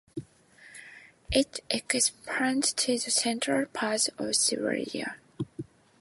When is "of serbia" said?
4.17-5.17